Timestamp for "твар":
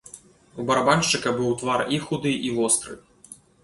1.61-1.87